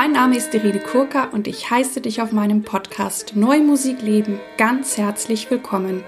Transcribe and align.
Mein 0.00 0.12
Name 0.12 0.36
ist 0.36 0.54
Irene 0.54 0.78
Kurka 0.78 1.24
und 1.24 1.48
ich 1.48 1.72
heiße 1.72 2.00
dich 2.00 2.22
auf 2.22 2.30
meinem 2.30 2.62
Podcast 2.62 3.34
Neue 3.34 3.62
Musik 3.62 4.00
leben 4.00 4.38
ganz 4.56 4.96
herzlich 4.96 5.50
willkommen. 5.50 6.04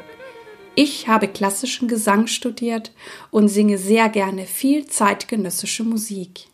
Ich 0.77 1.09
habe 1.09 1.27
klassischen 1.27 1.89
Gesang 1.89 2.29
studiert 2.29 2.93
und 3.33 3.49
singe 3.49 3.79
sehr 3.79 4.09
gerne 4.09 4.47
viel 4.47 4.87
zeitgenössische 4.87 5.83
Musik. 5.83 6.47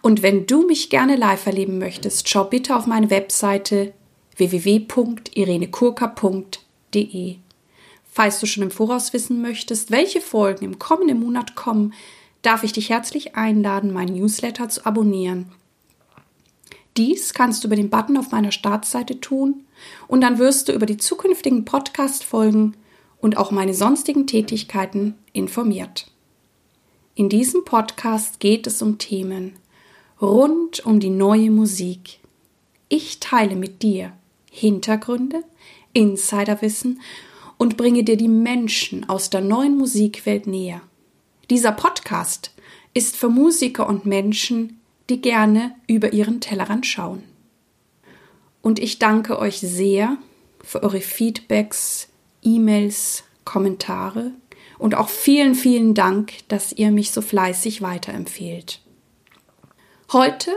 Und 0.00 0.22
wenn 0.22 0.46
du 0.46 0.66
mich 0.66 0.88
gerne 0.88 1.16
live 1.16 1.44
erleben 1.44 1.78
möchtest, 1.78 2.30
schau 2.30 2.44
bitte 2.44 2.74
auf 2.74 2.86
meine 2.86 3.10
Webseite 3.10 3.92
www.irenekurka.de. 4.38 7.36
Falls 8.10 8.40
du 8.40 8.46
schon 8.46 8.62
im 8.62 8.70
Voraus 8.70 9.12
wissen 9.12 9.42
möchtest, 9.42 9.90
welche 9.90 10.22
Folgen 10.22 10.64
im 10.64 10.78
kommenden 10.78 11.20
Monat 11.20 11.56
kommen, 11.56 11.92
darf 12.40 12.64
ich 12.64 12.72
dich 12.72 12.88
herzlich 12.88 13.36
einladen, 13.36 13.92
meinen 13.92 14.16
Newsletter 14.16 14.70
zu 14.70 14.86
abonnieren. 14.86 15.52
Dies 16.98 17.32
kannst 17.32 17.62
du 17.62 17.68
über 17.68 17.76
den 17.76 17.90
Button 17.90 18.16
auf 18.16 18.32
meiner 18.32 18.50
Startseite 18.50 19.20
tun 19.20 19.64
und 20.08 20.20
dann 20.20 20.38
wirst 20.38 20.68
du 20.68 20.72
über 20.72 20.84
die 20.84 20.96
zukünftigen 20.96 21.64
Podcast-Folgen 21.64 22.76
und 23.20 23.36
auch 23.36 23.52
meine 23.52 23.72
sonstigen 23.72 24.26
Tätigkeiten 24.26 25.14
informiert. 25.32 26.10
In 27.14 27.28
diesem 27.28 27.64
Podcast 27.64 28.40
geht 28.40 28.66
es 28.66 28.82
um 28.82 28.98
Themen 28.98 29.54
rund 30.20 30.84
um 30.84 30.98
die 30.98 31.10
neue 31.10 31.52
Musik. 31.52 32.18
Ich 32.88 33.20
teile 33.20 33.54
mit 33.54 33.82
dir 33.82 34.12
Hintergründe, 34.50 35.44
Insiderwissen 35.92 37.00
und 37.58 37.76
bringe 37.76 38.02
dir 38.02 38.16
die 38.16 38.26
Menschen 38.26 39.08
aus 39.08 39.30
der 39.30 39.40
neuen 39.40 39.78
Musikwelt 39.78 40.48
näher. 40.48 40.80
Dieser 41.48 41.70
Podcast 41.70 42.52
ist 42.92 43.16
für 43.16 43.28
Musiker 43.28 43.88
und 43.88 44.04
Menschen, 44.04 44.77
die 45.10 45.20
gerne 45.20 45.74
über 45.86 46.12
ihren 46.12 46.40
Tellerrand 46.40 46.86
schauen. 46.86 47.22
Und 48.60 48.78
ich 48.78 48.98
danke 48.98 49.38
euch 49.38 49.60
sehr 49.60 50.18
für 50.62 50.82
eure 50.82 51.00
Feedbacks, 51.00 52.08
E-Mails, 52.42 53.24
Kommentare 53.44 54.32
und 54.78 54.94
auch 54.94 55.08
vielen, 55.08 55.54
vielen 55.54 55.94
Dank, 55.94 56.32
dass 56.48 56.72
ihr 56.72 56.90
mich 56.90 57.10
so 57.10 57.22
fleißig 57.22 57.82
weiterempfehlt. 57.82 58.80
Heute 60.12 60.52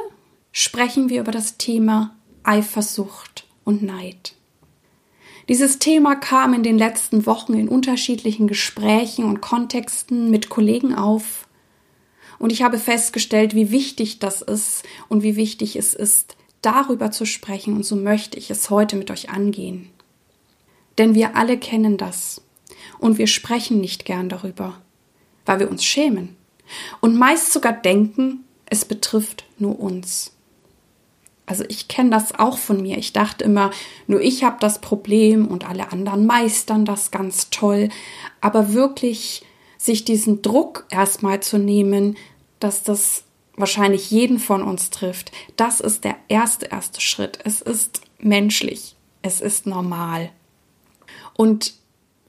sprechen 0.52 1.10
wir 1.10 1.22
über 1.22 1.32
das 1.32 1.58
Thema 1.58 2.16
Eifersucht 2.44 3.46
und 3.64 3.84
Neid. 3.84 4.36
Dieses 5.50 5.80
Thema 5.80 6.16
kam 6.16 6.54
in 6.54 6.64
den 6.64 6.78
letzten 6.78 7.26
Wochen 7.26 7.54
in 7.54 7.68
unterschiedlichen 7.68 8.48
Gesprächen 8.48 9.26
und 9.26 9.42
Kontexten 9.42 10.30
mit 10.30 10.50
Kollegen 10.50 10.94
auf 10.94 11.48
und 12.42 12.52
ich 12.52 12.64
habe 12.64 12.80
festgestellt, 12.80 13.54
wie 13.54 13.70
wichtig 13.70 14.18
das 14.18 14.42
ist 14.42 14.84
und 15.10 15.22
wie 15.22 15.36
wichtig 15.36 15.76
es 15.76 15.94
ist, 15.94 16.36
darüber 16.64 17.12
zu 17.12 17.28
sprechen. 17.28 17.76
Und 17.76 17.86
so 17.86 17.96
möchte 17.96 18.36
ich 18.40 18.50
es 18.50 18.72
heute 18.72 18.96
mit 18.96 19.12
euch 19.12 19.30
angehen. 19.30 19.92
Denn 20.98 21.14
wir 21.14 21.36
alle 21.36 21.60
kennen 21.60 21.98
das. 21.98 22.42
Und 22.98 23.20
wir 23.20 23.28
sprechen 23.28 23.80
nicht 23.80 24.06
gern 24.06 24.28
darüber, 24.28 24.82
weil 25.46 25.60
wir 25.60 25.70
uns 25.70 25.86
schämen. 25.86 26.36
Und 27.00 27.16
meist 27.16 27.54
sogar 27.54 27.74
denken, 27.74 28.44
es 28.66 28.86
betrifft 28.86 29.46
nur 29.60 29.80
uns. 29.80 30.32
Also 31.46 31.64
ich 31.68 31.88
kenne 31.88 32.10
das 32.10 32.34
auch 32.40 32.58
von 32.58 32.82
mir. 32.82 32.98
Ich 32.98 33.14
dachte 33.14 33.44
immer, 33.44 33.70
nur 34.08 34.20
ich 34.20 34.44
habe 34.44 34.58
das 34.60 34.82
Problem 34.82 35.48
und 35.48 35.70
alle 35.70 35.92
anderen 35.92 36.26
meistern 36.26 36.86
das 36.86 37.12
ganz 37.12 37.52
toll. 37.52 37.90
Aber 38.40 38.74
wirklich 38.74 39.44
sich 39.82 40.06
diesen 40.06 40.44
Druck 40.44 40.86
erstmal 40.92 41.42
zu 41.42 41.58
nehmen, 41.58 42.16
dass 42.60 42.84
das 42.84 43.24
wahrscheinlich 43.56 44.12
jeden 44.12 44.38
von 44.38 44.62
uns 44.62 44.92
trifft. 44.92 45.32
Das 45.56 45.80
ist 45.80 46.04
der 46.04 46.18
erste, 46.28 46.68
erste 46.68 47.02
Schritt. 47.02 47.40
Es 47.44 47.62
ist 47.62 48.02
menschlich. 48.20 48.96
Es 49.24 49.42
ist 49.42 49.66
normal. 49.66 50.30
Und 51.36 51.74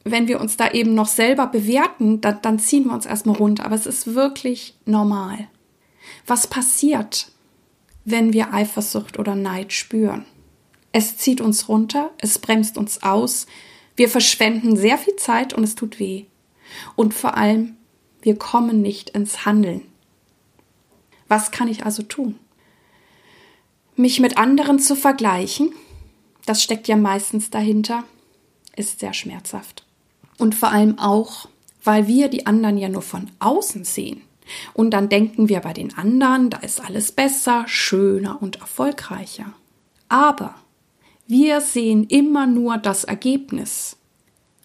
wenn 0.04 0.28
wir 0.28 0.40
uns 0.40 0.56
da 0.56 0.70
eben 0.70 0.94
noch 0.94 1.08
selber 1.08 1.46
bewerten, 1.46 2.22
dann, 2.22 2.40
dann 2.40 2.58
ziehen 2.58 2.86
wir 2.86 2.94
uns 2.94 3.04
erstmal 3.04 3.36
runter. 3.36 3.66
Aber 3.66 3.74
es 3.74 3.86
ist 3.86 4.14
wirklich 4.14 4.74
normal. 4.86 5.48
Was 6.26 6.46
passiert, 6.46 7.32
wenn 8.06 8.32
wir 8.32 8.54
Eifersucht 8.54 9.18
oder 9.18 9.34
Neid 9.34 9.74
spüren? 9.74 10.24
Es 10.90 11.18
zieht 11.18 11.42
uns 11.42 11.68
runter, 11.68 12.10
es 12.18 12.38
bremst 12.38 12.78
uns 12.78 13.02
aus, 13.02 13.46
wir 13.94 14.08
verschwenden 14.08 14.74
sehr 14.74 14.96
viel 14.96 15.16
Zeit 15.16 15.52
und 15.52 15.64
es 15.64 15.74
tut 15.74 15.98
weh. 15.98 16.24
Und 16.96 17.14
vor 17.14 17.36
allem, 17.36 17.76
wir 18.20 18.36
kommen 18.36 18.82
nicht 18.82 19.10
ins 19.10 19.44
Handeln. 19.44 19.82
Was 21.28 21.50
kann 21.50 21.68
ich 21.68 21.84
also 21.84 22.02
tun? 22.02 22.38
Mich 23.96 24.20
mit 24.20 24.38
anderen 24.38 24.78
zu 24.78 24.96
vergleichen, 24.96 25.72
das 26.46 26.62
steckt 26.62 26.88
ja 26.88 26.96
meistens 26.96 27.50
dahinter, 27.50 28.04
ist 28.76 29.00
sehr 29.00 29.14
schmerzhaft. 29.14 29.84
Und 30.38 30.54
vor 30.54 30.70
allem 30.70 30.98
auch, 30.98 31.48
weil 31.84 32.06
wir 32.06 32.28
die 32.28 32.46
anderen 32.46 32.78
ja 32.78 32.88
nur 32.88 33.02
von 33.02 33.30
außen 33.38 33.84
sehen. 33.84 34.22
Und 34.74 34.90
dann 34.90 35.08
denken 35.08 35.48
wir 35.48 35.60
bei 35.60 35.72
den 35.72 35.96
anderen, 35.96 36.50
da 36.50 36.58
ist 36.58 36.80
alles 36.80 37.12
besser, 37.12 37.64
schöner 37.66 38.40
und 38.42 38.56
erfolgreicher. 38.56 39.52
Aber 40.08 40.54
wir 41.26 41.60
sehen 41.60 42.04
immer 42.04 42.46
nur 42.46 42.78
das 42.78 43.04
Ergebnis 43.04 43.96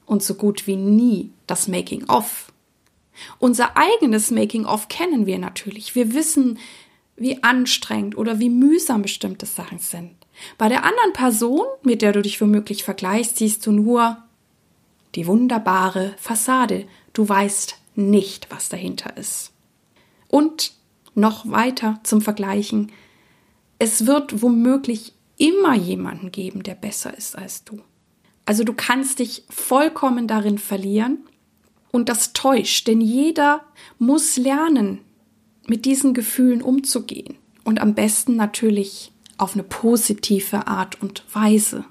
und 0.08 0.24
so 0.24 0.34
gut 0.34 0.66
wie 0.66 0.78
nie 0.78 1.32
das 1.46 1.68
Making-of. 1.68 2.52
Unser 3.38 3.78
eigenes 3.78 4.32
Making-of 4.32 4.88
kennen 4.88 5.28
wir 5.28 5.38
natürlich. 5.38 5.94
Wir 5.94 6.14
wissen, 6.14 6.58
wie 7.16 7.44
anstrengend 7.44 8.18
oder 8.18 8.40
wie 8.40 8.50
mühsam 8.50 9.02
bestimmte 9.04 9.46
Sachen 9.46 9.80
sind. 9.80 10.16
Bei 10.58 10.70
der 10.70 10.84
anderen 10.84 11.14
Person, 11.14 11.66
mit 11.84 12.02
der 12.02 12.14
du 12.14 12.22
dich 12.22 12.40
womöglich 12.42 12.84
vergleichst, 12.84 13.38
siehst 13.38 13.66
du 13.66 13.72
nur 13.72 14.18
die 15.16 15.28
wunderbare 15.28 16.16
Fassade. 16.18 16.88
Du 17.14 17.28
weißt 17.28 17.76
nicht, 17.96 18.48
was 18.52 18.70
dahinter 18.70 19.18
ist. 19.18 19.52
Und 20.28 20.74
noch 21.16 21.50
weiter 21.50 22.00
zum 22.04 22.22
Vergleichen. 22.22 22.92
Es 23.80 24.06
wird 24.06 24.44
womöglich 24.44 25.14
immer 25.38 25.74
jemanden 25.74 26.32
geben, 26.32 26.62
der 26.62 26.76
besser 26.76 27.18
ist 27.18 27.36
als 27.36 27.64
du. 27.64 27.82
Also 28.48 28.64
du 28.64 28.74
kannst 28.74 29.20
dich 29.20 29.44
vollkommen 29.50 30.26
darin 30.26 30.58
verlieren 30.58 31.18
und 31.92 32.08
das 32.08 32.32
täuscht, 32.32 32.88
denn 32.88 33.02
jeder 33.02 33.66
muss 34.00 34.38
lernen, 34.38 35.00
mit 35.68 35.84
diesen 35.84 36.14
Gefühlen 36.14 36.62
umzugehen. 36.62 37.36
Und 37.66 37.82
am 37.82 37.94
besten 37.94 38.38
natürlich 38.38 39.12
auf 39.38 39.56
eine 39.56 39.64
positive 39.64 40.66
Art 40.66 41.02
und 41.02 41.26
Weise. 41.34 41.84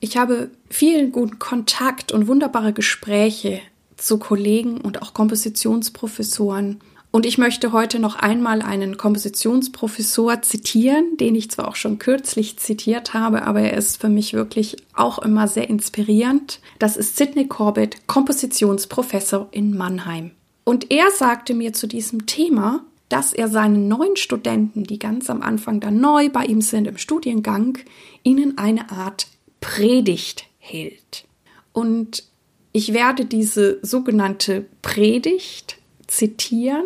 Ich 0.00 0.16
habe 0.16 0.50
vielen 0.68 1.12
guten 1.12 1.38
Kontakt 1.38 2.10
und 2.10 2.26
wunderbare 2.26 2.72
Gespräche 2.72 3.60
zu 3.96 4.18
Kollegen 4.18 4.80
und 4.80 5.02
auch 5.02 5.14
Kompositionsprofessoren 5.14 6.80
und 7.10 7.24
ich 7.24 7.38
möchte 7.38 7.72
heute 7.72 7.98
noch 7.98 8.16
einmal 8.16 8.60
einen 8.60 8.96
Kompositionsprofessor 8.96 10.42
zitieren, 10.42 11.16
den 11.16 11.34
ich 11.34 11.50
zwar 11.50 11.68
auch 11.68 11.76
schon 11.76 11.98
kürzlich 11.98 12.58
zitiert 12.58 13.14
habe, 13.14 13.42
aber 13.42 13.60
er 13.62 13.76
ist 13.76 14.00
für 14.00 14.08
mich 14.08 14.34
wirklich 14.34 14.76
auch 14.94 15.18
immer 15.18 15.48
sehr 15.48 15.70
inspirierend. 15.70 16.60
Das 16.78 16.96
ist 16.96 17.16
Sidney 17.16 17.46
Corbett, 17.46 18.06
Kompositionsprofessor 18.06 19.48
in 19.50 19.76
Mannheim. 19.76 20.32
Und 20.64 20.90
er 20.90 21.10
sagte 21.10 21.54
mir 21.54 21.72
zu 21.72 21.86
diesem 21.86 22.26
Thema, 22.26 22.84
dass 23.08 23.32
er 23.32 23.48
seinen 23.48 23.88
neuen 23.88 24.16
Studenten, 24.16 24.84
die 24.84 24.98
ganz 24.98 25.30
am 25.30 25.42
Anfang 25.42 25.80
da 25.80 25.90
neu 25.90 26.28
bei 26.28 26.44
ihm 26.44 26.60
sind 26.60 26.86
im 26.86 26.98
Studiengang, 26.98 27.78
ihnen 28.24 28.58
eine 28.58 28.90
Art 28.90 29.28
Predigt 29.60 30.46
hält. 30.58 31.24
Und 31.72 32.24
ich 32.72 32.92
werde 32.92 33.24
diese 33.24 33.78
sogenannte 33.82 34.66
Predigt 34.82 35.78
zitieren 36.06 36.84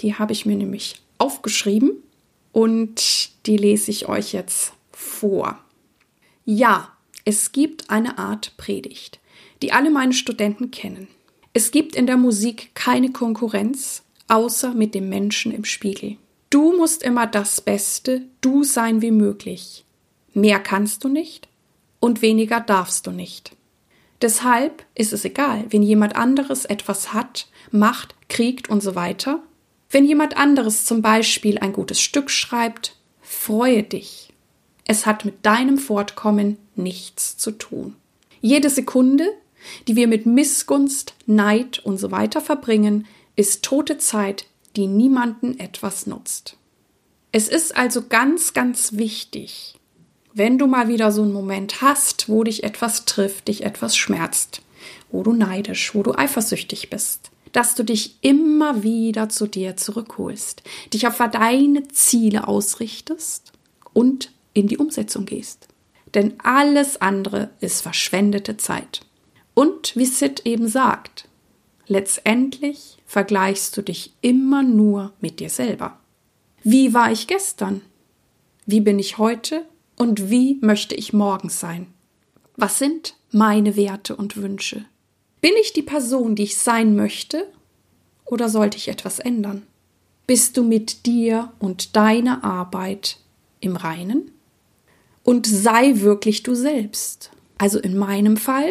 die 0.00 0.14
habe 0.14 0.32
ich 0.32 0.46
mir 0.46 0.56
nämlich 0.56 1.02
aufgeschrieben 1.18 1.92
und 2.52 3.30
die 3.46 3.56
lese 3.56 3.90
ich 3.90 4.08
euch 4.08 4.32
jetzt 4.32 4.72
vor. 4.92 5.58
Ja, 6.44 6.92
es 7.24 7.52
gibt 7.52 7.90
eine 7.90 8.18
Art 8.18 8.56
Predigt, 8.56 9.20
die 9.62 9.72
alle 9.72 9.90
meine 9.90 10.12
Studenten 10.12 10.70
kennen. 10.70 11.08
Es 11.52 11.70
gibt 11.70 11.94
in 11.94 12.06
der 12.06 12.16
Musik 12.16 12.70
keine 12.74 13.12
Konkurrenz, 13.12 14.02
außer 14.28 14.74
mit 14.74 14.94
dem 14.94 15.08
Menschen 15.08 15.52
im 15.52 15.64
Spiegel. 15.64 16.16
Du 16.50 16.76
musst 16.76 17.02
immer 17.02 17.26
das 17.26 17.60
Beste, 17.60 18.22
du 18.40 18.64
sein 18.64 19.02
wie 19.02 19.10
möglich. 19.10 19.84
Mehr 20.32 20.58
kannst 20.58 21.04
du 21.04 21.08
nicht 21.08 21.48
und 22.00 22.22
weniger 22.22 22.60
darfst 22.60 23.06
du 23.06 23.10
nicht. 23.10 23.56
Deshalb 24.22 24.84
ist 24.94 25.12
es 25.12 25.24
egal, 25.24 25.64
wenn 25.70 25.82
jemand 25.82 26.16
anderes 26.16 26.64
etwas 26.64 27.12
hat, 27.12 27.48
macht, 27.70 28.14
kriegt 28.28 28.68
und 28.68 28.82
so 28.82 28.94
weiter, 28.94 29.42
wenn 29.90 30.04
jemand 30.04 30.36
anderes 30.36 30.84
zum 30.84 31.02
Beispiel 31.02 31.58
ein 31.58 31.72
gutes 31.72 32.00
Stück 32.00 32.30
schreibt, 32.30 32.96
freue 33.20 33.82
dich. 33.82 34.32
Es 34.86 35.06
hat 35.06 35.24
mit 35.24 35.46
deinem 35.46 35.78
Fortkommen 35.78 36.58
nichts 36.74 37.36
zu 37.36 37.52
tun. 37.52 37.96
Jede 38.40 38.70
Sekunde, 38.70 39.26
die 39.88 39.96
wir 39.96 40.08
mit 40.08 40.26
Missgunst, 40.26 41.14
Neid 41.26 41.78
und 41.78 41.98
so 41.98 42.10
weiter 42.10 42.40
verbringen, 42.40 43.06
ist 43.36 43.64
tote 43.64 43.98
Zeit, 43.98 44.46
die 44.76 44.86
niemanden 44.86 45.58
etwas 45.58 46.06
nutzt. 46.06 46.56
Es 47.32 47.48
ist 47.48 47.76
also 47.76 48.06
ganz, 48.06 48.52
ganz 48.52 48.92
wichtig, 48.92 49.76
wenn 50.34 50.58
du 50.58 50.66
mal 50.66 50.88
wieder 50.88 51.12
so 51.12 51.22
einen 51.22 51.32
Moment 51.32 51.80
hast, 51.80 52.28
wo 52.28 52.42
dich 52.42 52.64
etwas 52.64 53.04
trifft, 53.04 53.48
dich 53.48 53.62
etwas 53.62 53.96
schmerzt, 53.96 54.62
wo 55.10 55.22
du 55.22 55.32
neidisch, 55.32 55.94
wo 55.94 56.02
du 56.02 56.12
eifersüchtig 56.12 56.90
bist, 56.90 57.30
dass 57.52 57.76
du 57.76 57.84
dich 57.84 58.18
immer 58.20 58.82
wieder 58.82 59.28
zu 59.28 59.46
dir 59.46 59.76
zurückholst, 59.76 60.64
dich 60.92 61.06
auf 61.06 61.18
deine 61.32 61.86
Ziele 61.88 62.48
ausrichtest 62.48 63.52
und 63.92 64.32
in 64.54 64.66
die 64.66 64.76
Umsetzung 64.76 65.24
gehst. 65.24 65.68
Denn 66.14 66.34
alles 66.42 67.00
andere 67.00 67.50
ist 67.60 67.80
verschwendete 67.82 68.56
Zeit. 68.56 69.00
Und 69.54 69.94
wie 69.96 70.04
Sid 70.04 70.42
eben 70.44 70.66
sagt, 70.66 71.28
letztendlich 71.86 72.98
vergleichst 73.06 73.76
du 73.76 73.82
dich 73.82 74.12
immer 74.20 74.64
nur 74.64 75.12
mit 75.20 75.38
dir 75.38 75.50
selber. 75.50 75.98
Wie 76.64 76.92
war 76.92 77.12
ich 77.12 77.28
gestern? 77.28 77.82
Wie 78.66 78.80
bin 78.80 78.98
ich 78.98 79.18
heute? 79.18 79.64
Und 79.96 80.30
wie 80.30 80.58
möchte 80.60 80.94
ich 80.94 81.12
morgen 81.12 81.48
sein? 81.48 81.86
Was 82.56 82.78
sind 82.78 83.16
meine 83.30 83.76
Werte 83.76 84.16
und 84.16 84.36
Wünsche? 84.36 84.84
Bin 85.40 85.52
ich 85.60 85.72
die 85.72 85.82
Person, 85.82 86.34
die 86.34 86.44
ich 86.44 86.56
sein 86.56 86.96
möchte? 86.96 87.46
Oder 88.24 88.48
sollte 88.48 88.76
ich 88.76 88.88
etwas 88.88 89.18
ändern? 89.18 89.62
Bist 90.26 90.56
du 90.56 90.64
mit 90.64 91.04
dir 91.06 91.52
und 91.58 91.96
deiner 91.96 92.44
Arbeit 92.44 93.18
im 93.60 93.76
Reinen? 93.76 94.30
Und 95.22 95.46
sei 95.46 96.00
wirklich 96.00 96.42
du 96.42 96.54
selbst. 96.54 97.30
Also 97.58 97.78
in 97.78 97.96
meinem 97.96 98.36
Fall, 98.36 98.70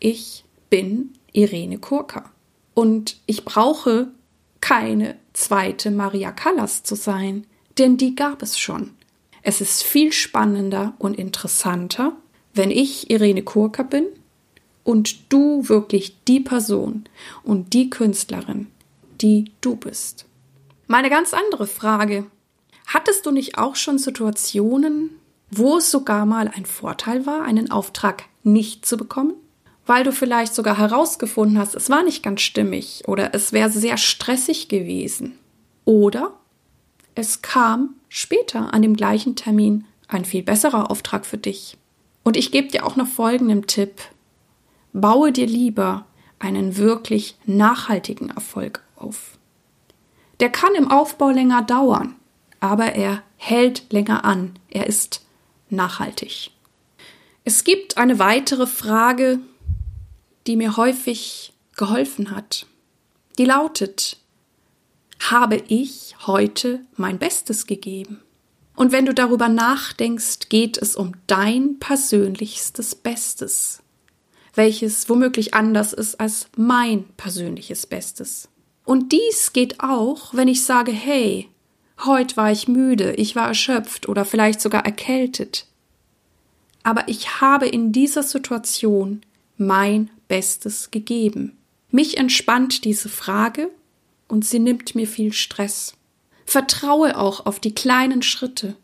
ich 0.00 0.44
bin 0.70 1.14
Irene 1.32 1.78
Kurka. 1.78 2.30
Und 2.74 3.20
ich 3.26 3.44
brauche 3.44 4.08
keine 4.60 5.16
zweite 5.32 5.90
Maria 5.90 6.32
Callas 6.32 6.82
zu 6.82 6.94
sein, 6.94 7.46
denn 7.78 7.96
die 7.96 8.14
gab 8.14 8.42
es 8.42 8.58
schon. 8.58 8.90
Es 9.48 9.62
ist 9.62 9.82
viel 9.82 10.12
spannender 10.12 10.92
und 10.98 11.18
interessanter, 11.18 12.12
wenn 12.52 12.70
ich 12.70 13.08
Irene 13.08 13.42
Kurka 13.42 13.82
bin 13.82 14.04
und 14.84 15.32
du 15.32 15.66
wirklich 15.70 16.22
die 16.28 16.40
Person 16.40 17.04
und 17.44 17.72
die 17.72 17.88
Künstlerin, 17.88 18.66
die 19.22 19.50
du 19.62 19.74
bist. 19.74 20.26
Meine 20.86 21.08
ganz 21.08 21.32
andere 21.32 21.66
Frage. 21.66 22.26
Hattest 22.88 23.24
du 23.24 23.30
nicht 23.30 23.56
auch 23.56 23.74
schon 23.74 23.96
Situationen, 23.96 25.12
wo 25.50 25.78
es 25.78 25.90
sogar 25.90 26.26
mal 26.26 26.48
ein 26.54 26.66
Vorteil 26.66 27.24
war, 27.24 27.40
einen 27.40 27.70
Auftrag 27.70 28.24
nicht 28.42 28.84
zu 28.84 28.98
bekommen? 28.98 29.32
Weil 29.86 30.04
du 30.04 30.12
vielleicht 30.12 30.54
sogar 30.54 30.76
herausgefunden 30.76 31.58
hast, 31.58 31.74
es 31.74 31.88
war 31.88 32.02
nicht 32.02 32.22
ganz 32.22 32.42
stimmig 32.42 33.04
oder 33.06 33.34
es 33.34 33.54
wäre 33.54 33.70
sehr 33.70 33.96
stressig 33.96 34.68
gewesen. 34.68 35.38
Oder 35.86 36.34
es 37.14 37.40
kam 37.40 37.94
später 38.08 38.72
an 38.72 38.82
dem 38.82 38.96
gleichen 38.96 39.36
Termin 39.36 39.84
ein 40.08 40.24
viel 40.24 40.42
besserer 40.42 40.90
Auftrag 40.90 41.26
für 41.26 41.38
dich. 41.38 41.76
Und 42.24 42.36
ich 42.36 42.50
gebe 42.50 42.68
dir 42.68 42.86
auch 42.86 42.96
noch 42.96 43.06
folgenden 43.06 43.66
Tipp. 43.66 44.00
Baue 44.92 45.32
dir 45.32 45.46
lieber 45.46 46.06
einen 46.38 46.76
wirklich 46.76 47.36
nachhaltigen 47.44 48.30
Erfolg 48.30 48.82
auf. 48.96 49.38
Der 50.40 50.50
kann 50.50 50.74
im 50.74 50.90
Aufbau 50.90 51.30
länger 51.30 51.62
dauern, 51.62 52.14
aber 52.60 52.92
er 52.92 53.22
hält 53.36 53.92
länger 53.92 54.24
an. 54.24 54.58
Er 54.70 54.86
ist 54.86 55.24
nachhaltig. 55.68 56.50
Es 57.44 57.64
gibt 57.64 57.96
eine 57.96 58.18
weitere 58.18 58.66
Frage, 58.66 59.40
die 60.46 60.56
mir 60.56 60.76
häufig 60.76 61.52
geholfen 61.76 62.30
hat. 62.30 62.66
Die 63.38 63.44
lautet, 63.44 64.18
habe 65.20 65.62
ich 65.68 66.14
heute 66.26 66.80
mein 66.96 67.18
Bestes 67.18 67.66
gegeben? 67.66 68.20
Und 68.76 68.92
wenn 68.92 69.06
du 69.06 69.12
darüber 69.12 69.48
nachdenkst, 69.48 70.48
geht 70.48 70.78
es 70.78 70.94
um 70.94 71.12
dein 71.26 71.78
persönlichstes 71.80 72.94
Bestes, 72.94 73.82
welches 74.54 75.08
womöglich 75.08 75.52
anders 75.54 75.92
ist 75.92 76.20
als 76.20 76.46
mein 76.56 77.04
persönliches 77.16 77.86
Bestes. 77.86 78.48
Und 78.84 79.12
dies 79.12 79.52
geht 79.52 79.80
auch, 79.80 80.32
wenn 80.32 80.48
ich 80.48 80.64
sage, 80.64 80.92
hey, 80.92 81.48
heute 82.04 82.36
war 82.36 82.52
ich 82.52 82.68
müde, 82.68 83.14
ich 83.14 83.34
war 83.34 83.48
erschöpft 83.48 84.08
oder 84.08 84.24
vielleicht 84.24 84.60
sogar 84.60 84.84
erkältet. 84.84 85.66
Aber 86.84 87.08
ich 87.08 87.40
habe 87.40 87.66
in 87.66 87.92
dieser 87.92 88.22
Situation 88.22 89.22
mein 89.56 90.10
Bestes 90.28 90.90
gegeben. 90.90 91.56
Mich 91.90 92.16
entspannt 92.16 92.84
diese 92.84 93.08
Frage 93.08 93.70
und 94.28 94.44
sie 94.44 94.58
nimmt 94.58 94.94
mir 94.94 95.06
viel 95.06 95.32
Stress. 95.32 95.94
Vertraue 96.44 97.18
auch 97.18 97.44
auf 97.46 97.60
die 97.60 97.74
kleinen 97.74 98.22
Schritte, 98.22 98.76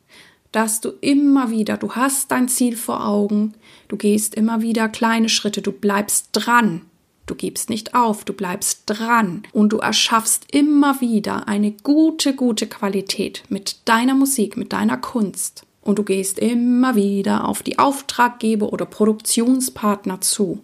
dass 0.52 0.80
du 0.80 0.90
immer 1.00 1.50
wieder, 1.50 1.76
du 1.76 1.92
hast 1.92 2.30
dein 2.30 2.48
Ziel 2.48 2.76
vor 2.76 3.06
Augen, 3.06 3.54
du 3.88 3.96
gehst 3.96 4.34
immer 4.34 4.62
wieder 4.62 4.88
kleine 4.88 5.28
Schritte, 5.28 5.62
du 5.62 5.72
bleibst 5.72 6.28
dran, 6.32 6.82
du 7.26 7.34
gibst 7.34 7.70
nicht 7.70 7.94
auf, 7.94 8.24
du 8.24 8.32
bleibst 8.32 8.82
dran 8.86 9.42
und 9.52 9.72
du 9.72 9.78
erschaffst 9.78 10.46
immer 10.52 11.00
wieder 11.00 11.48
eine 11.48 11.72
gute, 11.72 12.34
gute 12.34 12.66
Qualität 12.66 13.42
mit 13.48 13.78
deiner 13.86 14.14
Musik, 14.14 14.56
mit 14.56 14.72
deiner 14.72 14.96
Kunst. 14.96 15.66
Und 15.80 15.98
du 15.98 16.02
gehst 16.02 16.38
immer 16.38 16.94
wieder 16.94 17.46
auf 17.46 17.62
die 17.62 17.78
Auftraggeber 17.78 18.72
oder 18.72 18.86
Produktionspartner 18.86 20.20
zu 20.20 20.60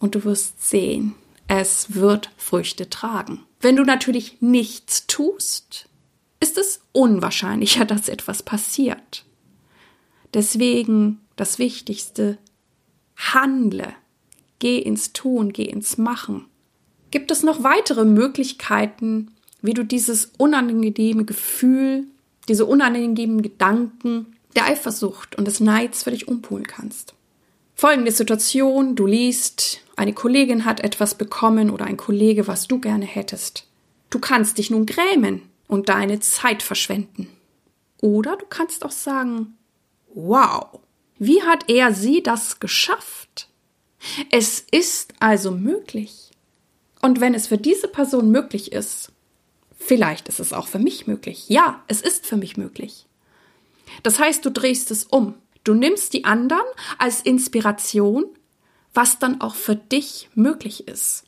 und 0.00 0.14
du 0.14 0.24
wirst 0.24 0.66
sehen, 0.68 1.14
es 1.48 1.94
wird 1.94 2.30
Früchte 2.36 2.90
tragen. 2.90 3.44
Wenn 3.60 3.76
du 3.76 3.84
natürlich 3.84 4.40
nichts 4.40 5.06
tust, 5.06 5.88
ist 6.40 6.58
es 6.58 6.80
unwahrscheinlicher, 6.92 7.84
dass 7.86 8.08
etwas 8.08 8.42
passiert. 8.42 9.24
Deswegen 10.34 11.20
das 11.36 11.58
Wichtigste, 11.58 12.38
handle, 13.16 13.94
geh 14.58 14.78
ins 14.78 15.12
Tun, 15.12 15.52
geh 15.52 15.64
ins 15.64 15.98
Machen. 15.98 16.46
Gibt 17.10 17.30
es 17.30 17.42
noch 17.42 17.62
weitere 17.62 18.04
Möglichkeiten, 18.04 19.30
wie 19.62 19.74
du 19.74 19.84
dieses 19.84 20.32
unangenehme 20.38 21.24
Gefühl, 21.24 22.04
diese 22.48 22.66
unangenehmen 22.66 23.42
Gedanken 23.42 24.36
der 24.54 24.66
Eifersucht 24.66 25.36
und 25.36 25.46
des 25.46 25.60
Neids 25.60 26.02
für 26.02 26.10
dich 26.10 26.28
umpolen 26.28 26.66
kannst? 26.66 27.14
Folgende 27.74 28.10
Situation, 28.10 28.96
du 28.96 29.06
liest, 29.06 29.80
eine 29.96 30.12
Kollegin 30.12 30.64
hat 30.64 30.80
etwas 30.80 31.16
bekommen 31.16 31.70
oder 31.70 31.86
ein 31.86 31.96
Kollege, 31.96 32.46
was 32.46 32.68
du 32.68 32.78
gerne 32.78 33.06
hättest. 33.06 33.66
Du 34.10 34.18
kannst 34.18 34.58
dich 34.58 34.70
nun 34.70 34.86
grämen 34.86 35.42
und 35.68 35.88
deine 35.88 36.20
Zeit 36.20 36.62
verschwenden. 36.62 37.28
Oder 38.00 38.36
du 38.36 38.44
kannst 38.46 38.84
auch 38.84 38.90
sagen, 38.90 39.56
wow, 40.14 40.80
wie 41.18 41.42
hat 41.42 41.68
er 41.68 41.94
sie 41.94 42.22
das 42.22 42.60
geschafft? 42.60 43.48
Es 44.30 44.60
ist 44.70 45.14
also 45.18 45.50
möglich. 45.50 46.30
Und 47.00 47.20
wenn 47.20 47.34
es 47.34 47.46
für 47.46 47.58
diese 47.58 47.88
Person 47.88 48.30
möglich 48.30 48.72
ist, 48.72 49.12
vielleicht 49.78 50.28
ist 50.28 50.40
es 50.40 50.52
auch 50.52 50.68
für 50.68 50.78
mich 50.78 51.06
möglich. 51.06 51.48
Ja, 51.48 51.82
es 51.86 52.02
ist 52.02 52.26
für 52.26 52.36
mich 52.36 52.56
möglich. 52.56 53.06
Das 54.02 54.18
heißt, 54.18 54.44
du 54.44 54.50
drehst 54.50 54.90
es 54.90 55.04
um. 55.04 55.34
Du 55.64 55.74
nimmst 55.74 56.12
die 56.12 56.24
anderen 56.24 56.66
als 56.98 57.20
Inspiration, 57.20 58.26
was 58.96 59.18
dann 59.18 59.40
auch 59.40 59.54
für 59.54 59.76
dich 59.76 60.28
möglich 60.34 60.88
ist. 60.88 61.24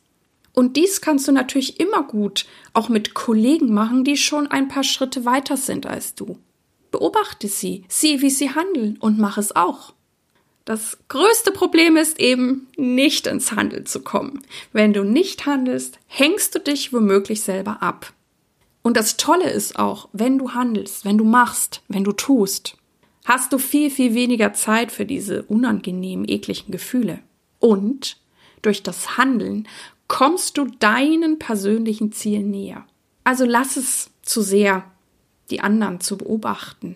Und 0.53 0.75
dies 0.75 1.01
kannst 1.01 1.27
du 1.27 1.31
natürlich 1.31 1.79
immer 1.79 2.03
gut 2.03 2.45
auch 2.73 2.89
mit 2.89 3.13
Kollegen 3.13 3.73
machen, 3.73 4.03
die 4.03 4.17
schon 4.17 4.47
ein 4.47 4.67
paar 4.67 4.83
Schritte 4.83 5.23
weiter 5.23 5.55
sind 5.55 5.85
als 5.85 6.15
du. 6.15 6.37
Beobachte 6.91 7.47
sie, 7.47 7.85
sieh, 7.87 8.21
wie 8.21 8.31
sie 8.31 8.55
handeln 8.55 8.97
und 8.99 9.19
mach 9.19 9.37
es 9.37 9.55
auch. 9.55 9.93
Das 10.65 10.97
größte 11.07 11.51
Problem 11.51 11.97
ist 11.97 12.19
eben, 12.19 12.67
nicht 12.77 13.25
ins 13.27 13.53
Handeln 13.53 13.85
zu 13.85 14.01
kommen. 14.01 14.43
Wenn 14.73 14.93
du 14.93 15.03
nicht 15.03 15.45
handelst, 15.45 15.97
hängst 16.07 16.55
du 16.55 16.59
dich 16.59 16.91
womöglich 16.91 17.41
selber 17.41 17.81
ab. 17.81 18.13
Und 18.81 18.97
das 18.97 19.17
Tolle 19.17 19.49
ist 19.49 19.77
auch, 19.77 20.09
wenn 20.13 20.37
du 20.37 20.53
handelst, 20.53 21.05
wenn 21.05 21.17
du 21.17 21.23
machst, 21.23 21.81
wenn 21.87 22.03
du 22.03 22.11
tust, 22.11 22.77
hast 23.25 23.53
du 23.53 23.57
viel, 23.57 23.89
viel 23.89 24.13
weniger 24.13 24.53
Zeit 24.53 24.91
für 24.91 25.05
diese 25.05 25.43
unangenehmen, 25.43 26.27
ekligen 26.27 26.71
Gefühle. 26.71 27.19
Und 27.59 28.17
durch 28.61 28.83
das 28.83 29.17
Handeln 29.17 29.67
kommst 30.07 30.57
du 30.57 30.65
deinen 30.65 31.39
persönlichen 31.39 32.11
Zielen 32.11 32.49
näher. 32.49 32.85
Also 33.23 33.45
lass 33.45 33.77
es 33.77 34.09
zu 34.21 34.41
sehr, 34.41 34.83
die 35.49 35.61
anderen 35.61 35.99
zu 36.01 36.17
beobachten, 36.17 36.95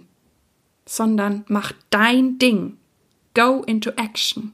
sondern 0.85 1.45
mach 1.47 1.73
dein 1.89 2.39
Ding. 2.39 2.77
Go 3.35 3.63
into 3.63 3.91
action. 3.91 4.53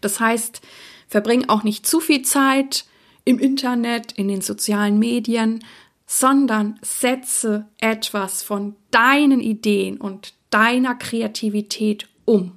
Das 0.00 0.20
heißt, 0.20 0.62
verbring 1.08 1.48
auch 1.48 1.62
nicht 1.64 1.86
zu 1.86 2.00
viel 2.00 2.22
Zeit 2.22 2.84
im 3.24 3.38
Internet, 3.38 4.12
in 4.12 4.28
den 4.28 4.40
sozialen 4.40 4.98
Medien, 4.98 5.64
sondern 6.06 6.78
setze 6.82 7.66
etwas 7.78 8.42
von 8.42 8.76
deinen 8.90 9.40
Ideen 9.40 9.96
und 9.98 10.34
deiner 10.50 10.94
Kreativität 10.94 12.08
um? 12.24 12.52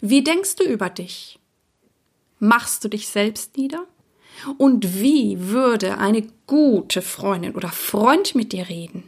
Wie 0.00 0.24
denkst 0.24 0.56
du 0.56 0.64
über 0.64 0.90
dich? 0.90 1.38
Machst 2.44 2.84
du 2.84 2.88
dich 2.88 3.08
selbst 3.08 3.56
nieder? 3.56 3.86
Und 4.58 5.00
wie 5.00 5.48
würde 5.48 5.96
eine 5.96 6.26
gute 6.46 7.00
Freundin 7.00 7.54
oder 7.54 7.70
Freund 7.70 8.34
mit 8.34 8.52
dir 8.52 8.68
reden? 8.68 9.04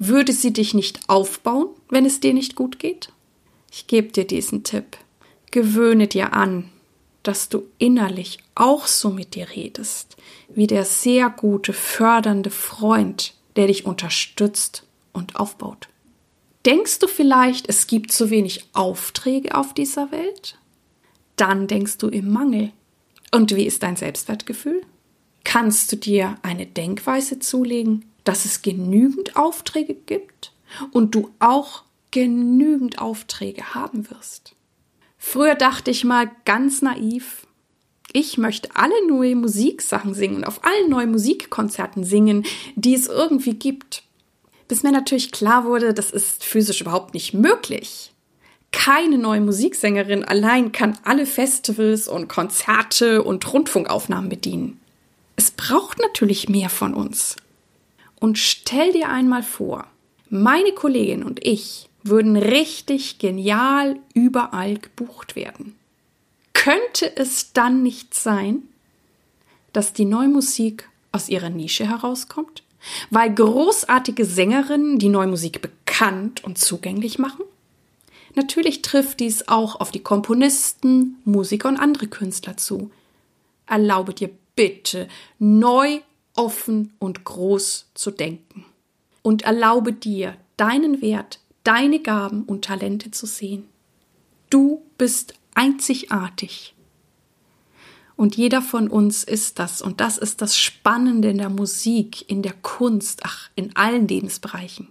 Würde 0.00 0.32
sie 0.32 0.52
dich 0.52 0.74
nicht 0.74 0.98
aufbauen, 1.08 1.68
wenn 1.88 2.04
es 2.04 2.18
dir 2.18 2.34
nicht 2.34 2.56
gut 2.56 2.80
geht? 2.80 3.12
Ich 3.70 3.86
gebe 3.86 4.08
dir 4.08 4.26
diesen 4.26 4.64
Tipp. 4.64 4.96
Gewöhne 5.52 6.08
dir 6.08 6.32
an, 6.32 6.68
dass 7.22 7.48
du 7.48 7.62
innerlich 7.78 8.38
auch 8.56 8.88
so 8.88 9.10
mit 9.10 9.36
dir 9.36 9.48
redest, 9.50 10.16
wie 10.48 10.66
der 10.66 10.84
sehr 10.84 11.30
gute, 11.30 11.72
fördernde 11.72 12.50
Freund, 12.50 13.34
der 13.54 13.68
dich 13.68 13.86
unterstützt 13.86 14.84
und 15.12 15.36
aufbaut. 15.36 15.88
Denkst 16.66 16.98
du 16.98 17.06
vielleicht, 17.06 17.68
es 17.68 17.86
gibt 17.86 18.10
zu 18.10 18.30
wenig 18.30 18.64
Aufträge 18.72 19.54
auf 19.54 19.74
dieser 19.74 20.10
Welt? 20.10 20.58
Dann 21.36 21.68
denkst 21.68 21.98
du 21.98 22.08
im 22.08 22.32
Mangel. 22.32 22.72
Und 23.30 23.54
wie 23.54 23.66
ist 23.66 23.82
dein 23.82 23.96
Selbstwertgefühl? 23.96 24.82
Kannst 25.44 25.90
du 25.92 25.96
dir 25.96 26.36
eine 26.42 26.66
Denkweise 26.66 27.38
zulegen, 27.38 28.04
dass 28.24 28.44
es 28.44 28.62
genügend 28.62 29.36
Aufträge 29.36 29.94
gibt 29.94 30.52
und 30.92 31.14
du 31.14 31.30
auch 31.38 31.84
genügend 32.10 33.00
Aufträge 33.00 33.74
haben 33.74 34.10
wirst? 34.10 34.54
Früher 35.16 35.54
dachte 35.54 35.90
ich 35.90 36.04
mal 36.04 36.30
ganz 36.44 36.82
naiv, 36.82 37.46
ich 38.12 38.38
möchte 38.38 38.74
alle 38.74 39.06
neue 39.06 39.36
Musiksachen 39.36 40.14
singen 40.14 40.44
auf 40.44 40.64
allen 40.64 40.90
neuen 40.90 41.12
Musikkonzerten 41.12 42.04
singen, 42.04 42.44
die 42.74 42.94
es 42.94 43.06
irgendwie 43.06 43.54
gibt. 43.54 44.02
Bis 44.66 44.82
mir 44.82 44.92
natürlich 44.92 45.30
klar 45.30 45.64
wurde, 45.64 45.94
das 45.94 46.10
ist 46.10 46.44
physisch 46.44 46.80
überhaupt 46.80 47.14
nicht 47.14 47.34
möglich. 47.34 48.12
Keine 48.72 49.18
neue 49.18 49.40
Musiksängerin 49.40 50.24
allein 50.24 50.72
kann 50.72 50.98
alle 51.04 51.26
Festivals 51.26 52.08
und 52.08 52.28
Konzerte 52.28 53.22
und 53.22 53.52
Rundfunkaufnahmen 53.52 54.28
bedienen. 54.28 54.80
Es 55.36 55.50
braucht 55.50 55.98
natürlich 55.98 56.48
mehr 56.48 56.70
von 56.70 56.94
uns. 56.94 57.36
Und 58.20 58.38
stell 58.38 58.92
dir 58.92 59.08
einmal 59.08 59.42
vor, 59.42 59.86
meine 60.28 60.72
Kollegin 60.72 61.24
und 61.24 61.44
ich 61.44 61.88
würden 62.02 62.36
richtig 62.36 63.18
genial 63.18 63.96
überall 64.14 64.78
gebucht 64.78 65.36
werden. 65.36 65.76
Könnte 66.52 67.16
es 67.16 67.52
dann 67.52 67.82
nicht 67.82 68.14
sein, 68.14 68.62
dass 69.72 69.92
die 69.92 70.04
neue 70.04 70.28
Musik 70.28 70.88
aus 71.12 71.28
ihrer 71.28 71.50
Nische 71.50 71.88
herauskommt? 71.88 72.62
Weil 73.10 73.34
großartige 73.34 74.24
Sängerinnen 74.24 74.98
die 74.98 75.08
neue 75.08 75.26
Musik 75.26 75.60
bekannt 75.60 76.44
und 76.44 76.58
zugänglich 76.58 77.18
machen? 77.18 77.44
Natürlich 78.34 78.82
trifft 78.82 79.20
dies 79.20 79.48
auch 79.48 79.80
auf 79.80 79.90
die 79.90 80.02
Komponisten, 80.02 81.16
Musiker 81.24 81.68
und 81.68 81.76
andere 81.76 82.06
Künstler 82.06 82.56
zu. 82.56 82.90
Erlaube 83.66 84.14
dir 84.14 84.30
bitte, 84.56 85.08
neu, 85.38 86.00
offen 86.36 86.92
und 86.98 87.24
groß 87.24 87.86
zu 87.94 88.10
denken. 88.10 88.64
Und 89.22 89.42
erlaube 89.42 89.92
dir, 89.92 90.36
deinen 90.56 91.02
Wert 91.02 91.40
deine 91.64 92.00
Gaben 92.00 92.44
und 92.44 92.64
Talente 92.64 93.10
zu 93.10 93.26
sehen. 93.26 93.68
Du 94.48 94.82
bist 94.98 95.34
einzigartig. 95.54 96.74
Und 98.16 98.36
jeder 98.36 98.60
von 98.60 98.88
uns 98.88 99.24
ist 99.24 99.58
das. 99.58 99.80
Und 99.80 100.00
das 100.00 100.18
ist 100.18 100.42
das 100.42 100.56
Spannende 100.56 101.30
in 101.30 101.38
der 101.38 101.48
Musik, 101.48 102.28
in 102.28 102.42
der 102.42 102.52
Kunst, 102.52 103.20
ach, 103.24 103.50
in 103.54 103.74
allen 103.76 104.08
Lebensbereichen. 104.08 104.88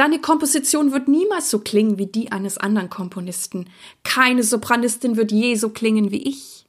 Deine 0.00 0.20
Komposition 0.20 0.92
wird 0.92 1.08
niemals 1.08 1.50
so 1.50 1.58
klingen 1.58 1.98
wie 1.98 2.06
die 2.06 2.32
eines 2.32 2.56
anderen 2.56 2.88
Komponisten. 2.88 3.68
Keine 4.02 4.42
Sopranistin 4.42 5.16
wird 5.16 5.30
je 5.30 5.56
so 5.56 5.68
klingen 5.68 6.10
wie 6.10 6.22
ich. 6.28 6.64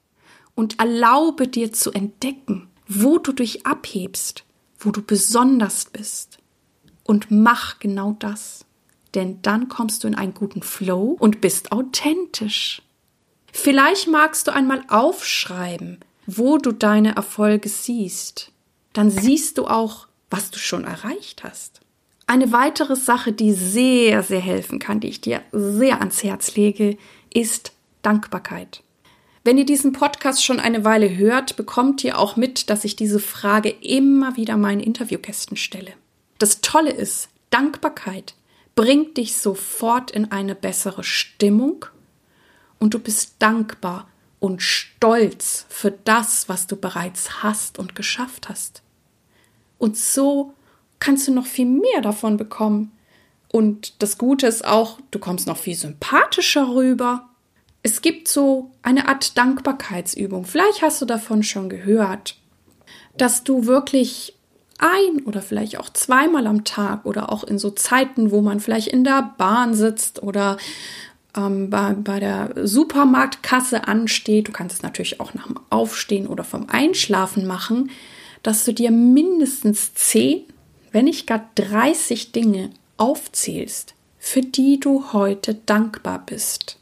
Und 0.53 0.79
erlaube 0.79 1.47
dir 1.47 1.71
zu 1.71 1.93
entdecken, 1.93 2.67
wo 2.87 3.19
du 3.19 3.31
dich 3.31 3.65
abhebst, 3.65 4.43
wo 4.77 4.91
du 4.91 5.01
besonders 5.01 5.85
bist. 5.85 6.39
Und 7.03 7.31
mach 7.31 7.79
genau 7.79 8.17
das 8.19 8.65
denn 9.13 9.41
dann 9.41 9.67
kommst 9.67 10.03
du 10.03 10.07
in 10.07 10.15
einen 10.15 10.33
guten 10.33 10.61
Flow 10.61 11.15
und 11.19 11.41
bist 11.41 11.71
authentisch. 11.71 12.81
Vielleicht 13.51 14.07
magst 14.07 14.47
du 14.47 14.53
einmal 14.53 14.83
aufschreiben, 14.87 15.99
wo 16.25 16.57
du 16.57 16.71
deine 16.71 17.15
Erfolge 17.15 17.67
siehst. 17.67 18.51
Dann 18.93 19.11
siehst 19.11 19.57
du 19.57 19.67
auch, 19.67 20.07
was 20.29 20.51
du 20.51 20.59
schon 20.59 20.85
erreicht 20.85 21.43
hast. 21.43 21.80
Eine 22.31 22.53
weitere 22.53 22.95
Sache, 22.95 23.33
die 23.33 23.51
sehr, 23.51 24.23
sehr 24.23 24.39
helfen 24.39 24.79
kann, 24.79 25.01
die 25.01 25.09
ich 25.09 25.19
dir 25.19 25.41
sehr 25.51 25.99
ans 25.99 26.23
Herz 26.23 26.55
lege, 26.55 26.97
ist 27.33 27.73
Dankbarkeit. 28.03 28.83
Wenn 29.43 29.57
ihr 29.57 29.65
diesen 29.65 29.91
Podcast 29.91 30.41
schon 30.41 30.57
eine 30.57 30.85
Weile 30.85 31.17
hört, 31.17 31.57
bekommt 31.57 32.05
ihr 32.05 32.17
auch 32.17 32.37
mit, 32.37 32.69
dass 32.69 32.85
ich 32.85 32.95
diese 32.95 33.19
Frage 33.19 33.67
immer 33.67 34.37
wieder 34.37 34.55
meinen 34.55 34.79
Interviewgästen 34.79 35.57
stelle. 35.57 35.91
Das 36.37 36.61
Tolle 36.61 36.91
ist, 36.91 37.27
Dankbarkeit 37.49 38.33
bringt 38.75 39.17
dich 39.17 39.35
sofort 39.35 40.09
in 40.11 40.31
eine 40.31 40.55
bessere 40.55 41.03
Stimmung 41.03 41.85
und 42.79 42.93
du 42.93 42.99
bist 42.99 43.35
dankbar 43.39 44.07
und 44.39 44.61
stolz 44.61 45.65
für 45.67 45.91
das, 45.91 46.47
was 46.47 46.65
du 46.65 46.77
bereits 46.77 47.43
hast 47.43 47.77
und 47.77 47.93
geschafft 47.93 48.47
hast. 48.47 48.83
Und 49.77 49.97
so 49.97 50.53
kannst 51.01 51.27
du 51.27 51.33
noch 51.33 51.45
viel 51.45 51.65
mehr 51.65 52.01
davon 52.01 52.37
bekommen. 52.37 52.93
Und 53.51 54.01
das 54.01 54.17
Gute 54.17 54.47
ist 54.47 54.63
auch, 54.63 54.99
du 55.11 55.19
kommst 55.19 55.47
noch 55.47 55.57
viel 55.57 55.75
sympathischer 55.75 56.73
rüber. 56.73 57.27
Es 57.83 58.01
gibt 58.01 58.29
so 58.29 58.71
eine 58.81 59.09
Art 59.09 59.37
Dankbarkeitsübung. 59.37 60.45
Vielleicht 60.45 60.81
hast 60.81 61.01
du 61.01 61.05
davon 61.05 61.43
schon 61.43 61.67
gehört, 61.67 62.37
dass 63.17 63.43
du 63.43 63.65
wirklich 63.65 64.35
ein 64.77 65.23
oder 65.25 65.41
vielleicht 65.41 65.79
auch 65.79 65.89
zweimal 65.89 66.47
am 66.47 66.63
Tag 66.63 67.05
oder 67.05 67.31
auch 67.31 67.43
in 67.43 67.59
so 67.59 67.71
Zeiten, 67.71 68.31
wo 68.31 68.41
man 68.41 68.59
vielleicht 68.59 68.87
in 68.87 69.03
der 69.03 69.33
Bahn 69.37 69.73
sitzt 69.73 70.23
oder 70.23 70.57
ähm, 71.35 71.69
bei, 71.69 71.93
bei 71.93 72.19
der 72.19 72.53
Supermarktkasse 72.55 73.87
ansteht, 73.87 74.47
du 74.47 74.51
kannst 74.51 74.77
es 74.77 74.81
natürlich 74.81 75.19
auch 75.19 75.33
nach 75.33 75.47
dem 75.47 75.59
Aufstehen 75.69 76.27
oder 76.27 76.43
vom 76.43 76.67
Einschlafen 76.69 77.45
machen, 77.45 77.91
dass 78.43 78.65
du 78.65 78.73
dir 78.73 78.91
mindestens 78.91 79.93
10, 79.93 80.43
wenn 80.91 81.05
nicht 81.05 81.27
gar 81.27 81.49
30 81.55 82.31
Dinge 82.31 82.71
aufzählst, 82.97 83.95
für 84.17 84.41
die 84.41 84.79
du 84.79 85.13
heute 85.13 85.55
dankbar 85.55 86.23
bist. 86.25 86.77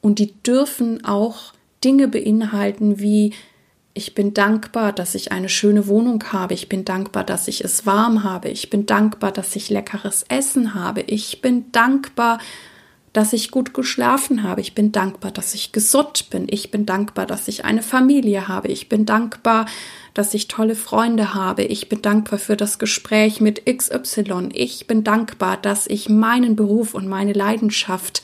Und 0.00 0.18
die 0.18 0.32
dürfen 0.42 1.04
auch 1.04 1.52
Dinge 1.82 2.08
beinhalten 2.08 3.00
wie 3.00 3.32
ich 3.94 4.14
bin 4.14 4.32
dankbar, 4.32 4.92
dass 4.92 5.14
ich 5.14 5.32
eine 5.32 5.50
schöne 5.50 5.86
Wohnung 5.86 6.24
habe. 6.32 6.54
Ich 6.54 6.68
bin 6.68 6.84
dankbar, 6.84 7.24
dass 7.24 7.46
ich 7.46 7.62
es 7.62 7.84
warm 7.84 8.24
habe. 8.24 8.48
Ich 8.48 8.70
bin 8.70 8.86
dankbar, 8.86 9.32
dass 9.32 9.54
ich 9.54 9.68
leckeres 9.68 10.24
Essen 10.28 10.74
habe. 10.74 11.02
Ich 11.02 11.42
bin 11.42 11.70
dankbar, 11.72 12.38
dass 13.12 13.32
ich 13.32 13.50
gut 13.50 13.74
geschlafen 13.74 14.42
habe. 14.42 14.60
Ich 14.60 14.74
bin 14.74 14.90
dankbar, 14.90 15.30
dass 15.30 15.54
ich 15.54 15.72
gesund 15.72 16.30
bin. 16.30 16.46
Ich 16.48 16.70
bin 16.70 16.86
dankbar, 16.86 17.26
dass 17.26 17.46
ich 17.48 17.64
eine 17.64 17.82
Familie 17.82 18.48
habe. 18.48 18.68
Ich 18.68 18.88
bin 18.88 19.04
dankbar, 19.04 19.66
dass 20.14 20.32
ich 20.34 20.48
tolle 20.48 20.74
Freunde 20.74 21.34
habe. 21.34 21.62
Ich 21.62 21.88
bin 21.88 22.00
dankbar 22.00 22.38
für 22.38 22.56
das 22.56 22.78
Gespräch 22.78 23.40
mit 23.40 23.66
XY. 23.66 24.48
Ich 24.54 24.86
bin 24.86 25.04
dankbar, 25.04 25.58
dass 25.58 25.86
ich 25.86 26.08
meinen 26.08 26.56
Beruf 26.56 26.94
und 26.94 27.06
meine 27.06 27.34
Leidenschaft 27.34 28.22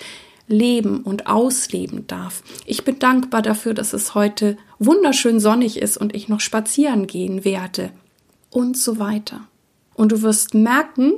leben 0.49 1.02
und 1.02 1.26
ausleben 1.26 2.07
darf. 2.07 2.42
Ich 2.64 2.85
bin 2.85 2.99
dankbar 2.99 3.42
dafür, 3.42 3.75
dass 3.75 3.92
es 3.92 4.14
heute 4.14 4.57
wunderschön 4.78 5.40
sonnig 5.40 5.76
ist 5.76 5.99
und 5.99 6.14
ich 6.14 6.28
noch 6.28 6.40
spazieren 6.40 7.07
gehen 7.07 7.45
werde 7.45 7.90
und 8.50 8.78
so 8.78 8.99
weiter. 8.99 9.42
Und 9.95 10.12
du 10.12 10.23
wirst 10.23 10.54
merken, 10.54 11.12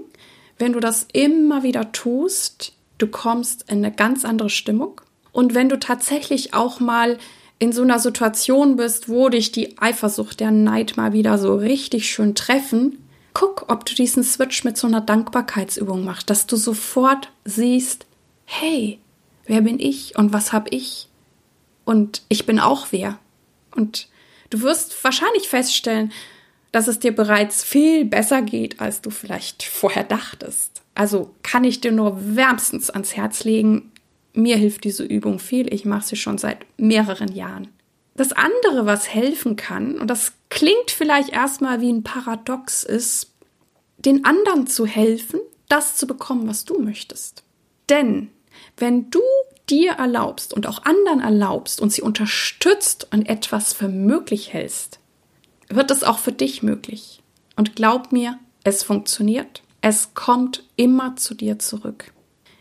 wenn 0.59 0.73
du 0.73 0.81
das 0.81 1.07
immer 1.13 1.63
wieder 1.63 1.93
tust, 1.93 2.73
du 3.03 3.07
kommst 3.07 3.71
in 3.71 3.79
eine 3.79 3.93
ganz 3.93 4.25
andere 4.25 4.51
Stimmung. 4.51 5.01
Und 5.33 5.55
wenn 5.55 5.69
du 5.69 5.79
tatsächlich 5.79 6.55
auch 6.55 6.81
mal 6.81 7.19
in 7.59 7.73
so 7.73 7.83
einer 7.83 7.99
Situation 7.99 8.77
bist, 8.77 9.09
wo 9.09 9.29
dich 9.29 9.53
die 9.53 9.79
Eifersucht, 9.79 10.41
der 10.41 10.51
Neid 10.51 10.97
mal 10.97 11.13
wieder 11.13 11.39
so 11.39 11.55
richtig 11.55 12.11
schön 12.11 12.35
treffen, 12.35 12.99
guck, 13.35 13.67
ob 13.69 13.85
du 13.85 13.95
diesen 13.95 14.25
Switch 14.25 14.65
mit 14.65 14.77
so 14.77 14.87
einer 14.87 15.01
Dankbarkeitsübung 15.01 16.05
machst, 16.05 16.31
dass 16.31 16.47
du 16.47 16.57
sofort 16.57 17.31
siehst, 17.45 18.07
hey, 18.45 18.99
wer 19.47 19.61
bin 19.61 19.79
ich 19.79 20.17
und 20.17 20.33
was 20.33 20.53
habe 20.53 20.71
ich? 20.71 21.09
Und 21.85 22.23
ich 22.29 22.47
bin 22.47 22.59
auch 22.59 22.89
wer. 22.91 23.19
Und 23.77 24.09
du 24.49 24.63
wirst 24.63 25.05
wahrscheinlich 25.05 25.49
feststellen, 25.49 26.13
dass 26.73 26.89
es 26.89 26.99
dir 26.99 27.15
bereits 27.15 27.63
viel 27.63 28.05
besser 28.05 28.43
geht, 28.43 28.81
als 28.81 29.01
du 29.01 29.11
vielleicht 29.11 29.63
vorher 29.63 30.05
dachtest. 30.05 30.80
Also 30.95 31.35
kann 31.43 31.65
ich 31.65 31.81
dir 31.81 31.93
nur 31.93 32.37
wärmstens 32.37 32.91
ans 32.91 33.17
Herz 33.17 33.45
legen. 33.45 33.93
Mir 34.33 34.57
hilft 34.57 34.85
diese 34.85 35.05
Übung 35.05 35.39
viel. 35.39 35.73
Ich 35.73 35.85
mache 35.85 36.07
sie 36.07 36.17
schon 36.17 36.39
seit 36.39 36.59
mehreren 36.77 37.33
Jahren. 37.33 37.69
Das 38.15 38.33
andere, 38.33 38.87
was 38.87 39.09
helfen 39.09 39.57
kann, 39.57 39.99
und 39.99 40.09
das 40.09 40.33
klingt 40.51 40.91
vielleicht 40.91 41.31
erstmal 41.31 41.81
wie 41.81 41.93
ein 41.93 42.03
Paradox, 42.03 42.85
ist, 42.85 43.31
den 43.99 44.25
anderen 44.25 44.67
zu 44.67 44.85
helfen, 44.85 45.41
das 45.69 45.97
zu 45.97 46.07
bekommen, 46.07 46.49
was 46.49 46.65
du 46.65 46.81
möchtest. 46.81 47.45
Denn 47.89 48.29
wenn 48.77 49.11
du 49.11 49.21
dir 49.69 49.93
erlaubst 49.93 50.53
und 50.53 50.67
auch 50.67 50.85
anderen 50.85 51.21
erlaubst 51.21 51.81
und 51.81 51.93
sie 51.93 52.03
unterstützt 52.03 53.07
und 53.13 53.29
etwas 53.29 53.73
für 53.73 53.89
möglich 53.89 54.53
hältst, 54.53 54.99
wird 55.69 55.91
es 55.91 56.03
auch 56.03 56.19
für 56.19 56.33
dich 56.33 56.63
möglich. 56.63 57.23
Und 57.57 57.77
glaub 57.77 58.11
mir, 58.13 58.39
es 58.65 58.83
funktioniert. 58.83 59.63
Es 59.81 60.15
kommt 60.15 60.65
immer 60.77 61.17
zu 61.17 61.35
dir 61.35 61.59
zurück. 61.59 62.13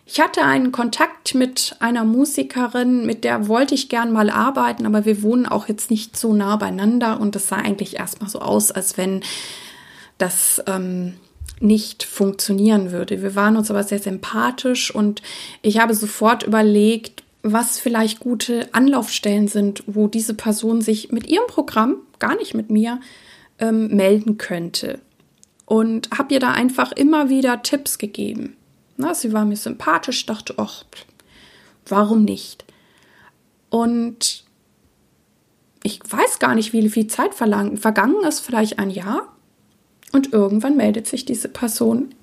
Ich 0.06 0.20
hatte 0.20 0.44
einen 0.44 0.72
Kontakt 0.72 1.36
mit 1.36 1.76
einer 1.80 2.04
Musikerin, 2.04 3.06
mit 3.06 3.24
der 3.24 3.48
wollte 3.48 3.76
ich 3.76 3.90
gern 3.90 4.12
mal 4.12 4.32
arbeiten, 4.32 4.88
aber 4.88 5.06
wir 5.06 5.22
wohnen 5.22 5.46
auch 5.46 5.68
jetzt 5.68 5.92
nicht 5.92 6.18
so 6.18 6.34
nah 6.34 6.56
beieinander 6.56 7.20
und 7.20 7.36
es 7.36 7.48
sah 7.48 7.58
eigentlich 7.58 7.98
erstmal 7.98 8.30
so 8.30 8.40
aus, 8.40 8.72
als 8.72 8.98
wenn 8.98 9.22
das 10.18 10.64
ähm, 10.66 11.14
nicht 11.60 12.04
funktionieren 12.04 12.92
würde. 12.92 13.22
Wir 13.22 13.36
waren 13.36 13.56
uns 13.56 13.70
aber 13.70 13.84
sehr 13.84 14.00
sympathisch 14.00 14.94
und 14.94 15.22
ich 15.62 15.80
habe 15.80 15.94
sofort 15.94 16.42
überlegt, 16.42 17.24
was 17.44 17.80
vielleicht 17.80 18.20
gute 18.20 18.74
Anlaufstellen 18.74 19.48
sind, 19.48 19.84
wo 19.86 20.08
diese 20.08 20.34
Person 20.34 20.82
sich 20.82 21.12
mit 21.12 21.28
ihrem 21.28 21.48
Programm, 21.48 21.98
gar 22.18 22.36
nicht 22.36 22.56
mit 22.56 22.72
mir, 22.72 23.00
ähm, 23.60 23.96
melden 23.96 24.38
könnte. 24.38 25.00
Und 25.70 26.10
habe 26.18 26.34
ihr 26.34 26.40
da 26.40 26.52
einfach 26.52 26.92
immer 26.92 27.30
wieder 27.30 27.62
Tipps 27.62 28.00
gegeben. 28.00 28.58
Na, 28.98 29.14
sie 29.14 29.34
war 29.34 29.46
mir 29.46 29.56
sympathisch, 29.56 30.26
dachte, 30.26 30.56
ach, 30.58 30.84
warum 31.86 32.26
nicht? 32.26 32.66
Und 33.70 34.46
ich 35.84 36.00
weiß 36.04 36.40
gar 36.40 36.56
nicht, 36.56 36.74
wie 36.74 36.90
viel 36.90 37.06
Zeit 37.06 37.36
verlangen. 37.36 37.78
vergangen 37.78 38.24
ist, 38.28 38.40
vielleicht 38.40 38.80
ein 38.80 38.90
Jahr. 38.90 39.32
Und 40.12 40.34
irgendwann 40.34 40.76
meldet 40.76 41.06
sich 41.06 41.26
diese 41.26 41.50
Person, 41.50 42.16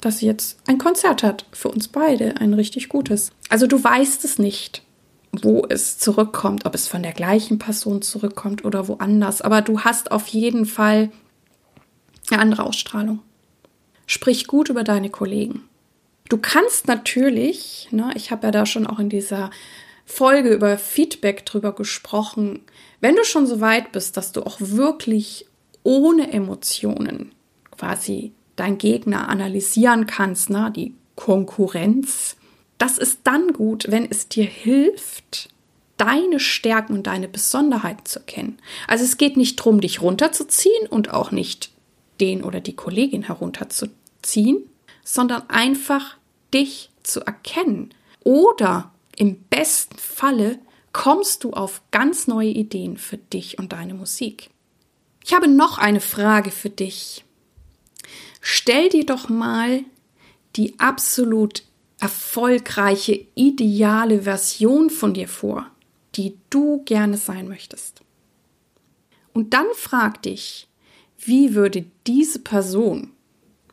dass 0.00 0.18
sie 0.18 0.26
jetzt 0.26 0.58
ein 0.66 0.78
Konzert 0.78 1.22
hat 1.22 1.46
für 1.52 1.68
uns 1.68 1.86
beide, 1.86 2.38
ein 2.38 2.52
richtig 2.52 2.88
gutes. 2.88 3.30
Also 3.48 3.68
du 3.68 3.82
weißt 3.82 4.24
es 4.24 4.40
nicht, 4.40 4.82
wo 5.30 5.64
es 5.68 5.98
zurückkommt, 5.98 6.66
ob 6.66 6.74
es 6.74 6.88
von 6.88 7.04
der 7.04 7.12
gleichen 7.12 7.60
Person 7.60 8.02
zurückkommt 8.02 8.64
oder 8.64 8.88
woanders. 8.88 9.40
Aber 9.40 9.62
du 9.62 9.82
hast 9.82 10.10
auf 10.10 10.26
jeden 10.26 10.66
Fall 10.66 11.12
eine 12.32 12.40
andere 12.40 12.64
Ausstrahlung. 12.64 13.20
Sprich 14.06 14.46
gut 14.46 14.68
über 14.68 14.84
deine 14.84 15.10
Kollegen. 15.10 15.64
Du 16.28 16.38
kannst 16.38 16.86
natürlich, 16.86 17.88
ne, 17.90 18.12
ich 18.14 18.30
habe 18.30 18.46
ja 18.46 18.50
da 18.50 18.66
schon 18.66 18.86
auch 18.86 18.98
in 18.98 19.08
dieser 19.08 19.50
Folge 20.04 20.52
über 20.52 20.78
Feedback 20.78 21.46
drüber 21.46 21.74
gesprochen, 21.74 22.60
wenn 23.00 23.16
du 23.16 23.24
schon 23.24 23.46
so 23.46 23.60
weit 23.60 23.92
bist, 23.92 24.16
dass 24.16 24.32
du 24.32 24.42
auch 24.42 24.56
wirklich 24.60 25.46
ohne 25.82 26.32
Emotionen 26.32 27.32
quasi 27.70 28.32
dein 28.56 28.78
Gegner 28.78 29.28
analysieren 29.28 30.06
kannst, 30.06 30.50
ne, 30.50 30.72
die 30.74 30.94
Konkurrenz, 31.16 32.36
das 32.78 32.98
ist 32.98 33.20
dann 33.24 33.52
gut, 33.52 33.86
wenn 33.88 34.10
es 34.10 34.28
dir 34.28 34.44
hilft, 34.44 35.50
deine 35.96 36.40
Stärken 36.40 36.94
und 36.94 37.06
deine 37.06 37.28
Besonderheiten 37.28 38.06
zu 38.06 38.20
kennen. 38.20 38.58
Also 38.88 39.04
es 39.04 39.18
geht 39.18 39.36
nicht 39.36 39.60
darum, 39.60 39.80
dich 39.80 40.00
runterzuziehen 40.00 40.86
und 40.88 41.12
auch 41.12 41.30
nicht 41.30 41.69
den 42.20 42.42
oder 42.42 42.60
die 42.60 42.76
Kollegin 42.76 43.22
herunterzuziehen, 43.22 44.68
sondern 45.04 45.48
einfach 45.48 46.16
dich 46.52 46.90
zu 47.02 47.20
erkennen. 47.20 47.94
Oder 48.22 48.92
im 49.16 49.40
besten 49.44 49.96
Falle 49.98 50.58
kommst 50.92 51.44
du 51.44 51.52
auf 51.52 51.82
ganz 51.90 52.26
neue 52.26 52.50
Ideen 52.50 52.96
für 52.96 53.16
dich 53.16 53.58
und 53.58 53.72
deine 53.72 53.94
Musik. 53.94 54.50
Ich 55.24 55.34
habe 55.34 55.48
noch 55.48 55.78
eine 55.78 56.00
Frage 56.00 56.50
für 56.50 56.70
dich. 56.70 57.24
Stell 58.40 58.88
dir 58.88 59.04
doch 59.04 59.28
mal 59.28 59.84
die 60.56 60.78
absolut 60.80 61.62
erfolgreiche, 62.00 63.26
ideale 63.34 64.22
Version 64.22 64.90
von 64.90 65.14
dir 65.14 65.28
vor, 65.28 65.66
die 66.16 66.38
du 66.48 66.82
gerne 66.84 67.18
sein 67.18 67.46
möchtest. 67.48 68.00
Und 69.32 69.52
dann 69.54 69.66
frag 69.74 70.22
dich, 70.22 70.69
wie 71.22 71.54
würde 71.54 71.84
diese 72.06 72.38
Person 72.38 73.10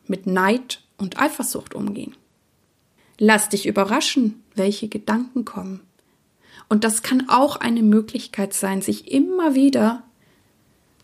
mit 0.06 0.26
Neid 0.26 0.82
und 0.96 1.18
Eifersucht 1.18 1.74
umgehen? 1.74 2.14
Lass 3.18 3.48
dich 3.48 3.66
überraschen, 3.66 4.42
welche 4.54 4.88
Gedanken 4.88 5.44
kommen. 5.44 5.80
Und 6.68 6.84
das 6.84 7.02
kann 7.02 7.28
auch 7.28 7.56
eine 7.56 7.82
Möglichkeit 7.82 8.52
sein, 8.54 8.82
sich 8.82 9.10
immer 9.10 9.54
wieder 9.54 10.02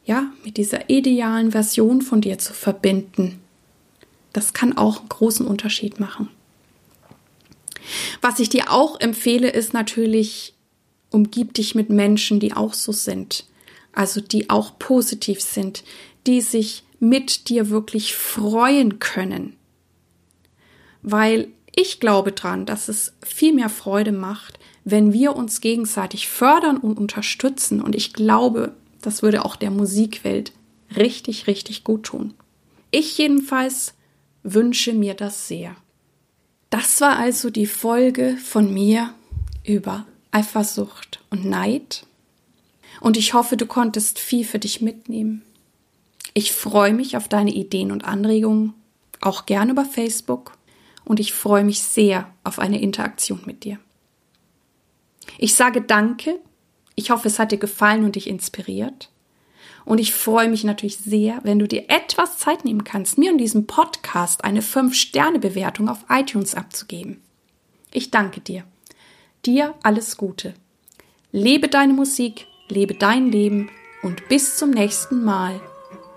ja, 0.05 0.31
mit 0.45 0.59
dieser 0.59 0.91
idealen 0.91 1.53
Version 1.53 2.03
von 2.03 2.21
dir 2.21 2.39
zu 2.39 2.53
verbinden. 2.53 3.41
Das 4.33 4.53
kann 4.53 4.77
auch 4.77 5.01
einen 5.01 5.09
großen 5.09 5.47
Unterschied 5.47 5.99
machen. 5.99 6.29
Was 8.21 8.39
ich 8.39 8.49
dir 8.49 8.71
auch 8.71 9.01
empfehle, 9.01 9.49
ist 9.49 9.73
natürlich, 9.73 10.55
umgib 11.11 11.55
dich 11.55 11.75
mit 11.75 11.91
Menschen, 11.91 12.41
die 12.41 12.53
auch 12.53 12.75
so 12.75 12.93
sind. 12.93 13.47
Also 13.93 14.21
die 14.21 14.51
auch 14.51 14.79
positiv 14.79 15.41
sind, 15.41 15.85
die 16.27 16.41
sich 16.41 16.85
mit 17.01 17.49
dir 17.49 17.71
wirklich 17.71 18.15
freuen 18.15 18.99
können. 18.99 19.57
Weil 21.03 21.49
ich 21.75 22.01
glaube 22.01 22.33
dran, 22.33 22.67
dass 22.67 22.89
es 22.89 23.13
viel 23.23 23.53
mehr 23.53 23.69
Freude 23.69 24.13
macht, 24.13 24.59
wenn 24.85 25.13
wir 25.13 25.37
uns 25.37 25.61
gegenseitig 25.61 26.29
fördern 26.29 26.77
und 26.77 26.99
unterstützen. 26.99 27.81
Und 27.81 27.95
ich 27.95 28.13
glaube, 28.13 28.75
das 29.03 29.23
würde 29.23 29.45
auch 29.45 29.57
der 29.57 29.71
Musikwelt 29.71 30.53
richtig, 30.97 31.47
richtig 31.47 31.85
gut 31.85 32.05
tun. 32.05 32.35
Ich 32.91 33.19
jedenfalls 33.19 33.95
wünsche 34.43 34.93
mir 34.93 35.15
das 35.15 35.49
sehr. 35.49 35.75
Das 36.71 37.01
war 37.01 37.17
also 37.17 37.51
die 37.51 37.67
Folge 37.67 38.37
von 38.37 38.73
mir 38.73 39.13
über 39.65 40.07
Eifersucht 40.31 41.21
und 41.31 41.45
Neid. 41.45 42.07
Und 43.01 43.17
ich 43.17 43.35
hoffe, 43.35 43.57
du 43.57 43.67
konntest 43.67 44.19
viel 44.19 44.45
für 44.45 44.59
dich 44.59 44.81
mitnehmen. 44.81 45.43
Ich 46.35 46.53
freue 46.53 46.93
mich 46.93 47.17
auf 47.17 47.29
deine 47.29 47.53
Ideen 47.53 47.93
und 47.93 48.05
Anregungen, 48.05 48.75
auch 49.21 49.47
gerne 49.47 49.71
über 49.71 49.85
Facebook 49.85 50.59
und 51.05 51.21
ich 51.21 51.33
freue 51.33 51.65
mich 51.65 51.81
sehr 51.81 52.29
auf 52.43 52.59
eine 52.59 52.81
Interaktion 52.81 53.43
mit 53.47 53.65
dir. 53.65 53.79
Ich 55.39 55.55
sage 55.55 55.81
Danke. 55.81 56.39
Ich 56.97 57.11
hoffe, 57.11 57.29
es 57.29 57.39
hat 57.39 57.53
dir 57.53 57.59
gefallen 57.59 58.05
und 58.05 58.17
dich 58.17 58.29
inspiriert. 58.29 59.11
Und 59.85 59.99
ich 59.99 60.15
freue 60.15 60.49
mich 60.49 60.65
natürlich 60.65 60.99
sehr, 60.99 61.41
wenn 61.43 61.59
du 61.59 61.69
dir 61.69 61.85
etwas 61.89 62.39
Zeit 62.39 62.65
nehmen 62.65 62.85
kannst, 62.85 63.19
mir 63.19 63.31
in 63.31 63.39
diesem 63.39 63.67
Podcast 63.67 64.45
eine 64.45 64.63
5-Sterne-Bewertung 64.63 65.89
auf 65.89 66.05
iTunes 66.09 66.55
abzugeben. 66.55 67.21
Ich 67.93 68.11
danke 68.11 68.41
dir. 68.41 68.65
Dir 69.45 69.75
alles 69.83 70.17
Gute. 70.17 70.55
Lebe 71.33 71.69
deine 71.69 71.93
Musik, 71.93 72.47
lebe 72.69 72.95
dein 72.95 73.31
Leben 73.31 73.71
und 74.03 74.29
bis 74.29 74.57
zum 74.57 74.71
nächsten 74.71 75.25
Mal. 75.25 75.61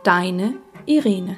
Deine 0.03 0.55
Irene. 0.86 1.38